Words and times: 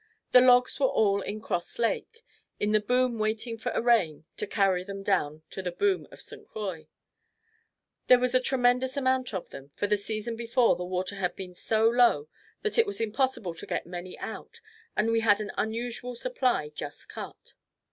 The 0.31 0.41
logs 0.41 0.79
were 0.79 0.87
all 0.87 1.21
in 1.21 1.41
Cross 1.41 1.77
Lake 1.77 2.25
in 2.59 2.71
the 2.71 2.79
boom 2.79 3.19
waiting 3.19 3.55
for 3.55 3.71
a 3.73 3.83
rain 3.83 4.25
to 4.37 4.47
carry 4.47 4.83
them 4.83 5.03
down 5.03 5.43
to 5.51 5.61
the 5.61 5.71
boom 5.71 6.07
at 6.11 6.17
St. 6.17 6.47
Croix. 6.47 6.87
There 8.07 8.17
was 8.17 8.33
a 8.33 8.39
tremendous 8.39 8.97
amount 8.97 9.31
of 9.31 9.51
them, 9.51 9.69
for 9.75 9.85
the 9.85 9.97
season 9.97 10.35
before, 10.35 10.75
the 10.75 10.83
water 10.83 11.17
had 11.17 11.35
been 11.35 11.53
so 11.53 11.87
low 11.87 12.27
that 12.63 12.79
it 12.79 12.87
was 12.87 12.99
impossible 12.99 13.53
to 13.53 13.67
get 13.67 13.85
many 13.85 14.17
out 14.17 14.59
and 14.97 15.11
we 15.11 15.19
had 15.19 15.39
an 15.39 15.51
unusual 15.55 16.15
supply 16.15 16.69
just 16.69 17.07
cut. 17.07 17.53